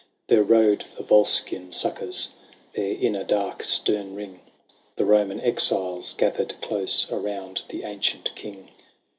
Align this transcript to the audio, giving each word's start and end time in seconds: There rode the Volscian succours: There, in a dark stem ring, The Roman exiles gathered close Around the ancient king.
There 0.29 0.41
rode 0.41 0.83
the 0.97 1.03
Volscian 1.03 1.71
succours: 1.71 2.29
There, 2.73 2.91
in 2.93 3.15
a 3.15 3.23
dark 3.23 3.61
stem 3.61 4.15
ring, 4.15 4.39
The 4.95 5.05
Roman 5.05 5.39
exiles 5.39 6.15
gathered 6.15 6.59
close 6.59 7.11
Around 7.11 7.61
the 7.69 7.83
ancient 7.83 8.33
king. 8.33 8.69